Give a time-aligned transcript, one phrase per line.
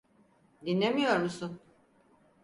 [0.65, 1.59] Dinlemiyor musun?